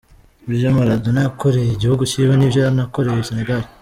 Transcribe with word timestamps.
"Ivyo 0.53 0.67
Maradona 0.77 1.19
yakoreye 1.21 1.69
igihugu 1.73 2.01
ciwe 2.11 2.33
nivyo 2.37 2.61
nakoreye 2.77 3.21
Senegal. 3.29 3.63